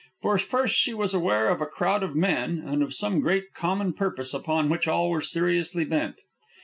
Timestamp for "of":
1.47-1.61, 2.01-2.15, 2.81-2.91